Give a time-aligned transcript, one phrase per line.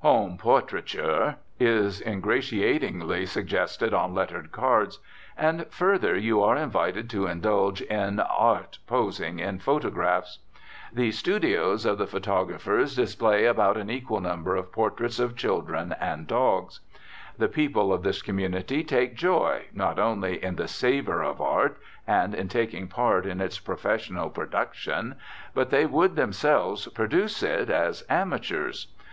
[0.00, 4.98] "Home portraiture" is ingratiatingly suggested on lettered cards,
[5.36, 10.40] and, further, you are invited to indulge in "art posing in photographs."
[10.92, 16.26] The "studios" of the photographers display about an equal number of portraits of children and
[16.26, 16.80] dogs.
[17.38, 21.78] The people of this community take joy not only in the savour of art,
[22.08, 25.14] and in taking part in its professional production,
[25.54, 28.88] but they would themselves produce it, as amateurs.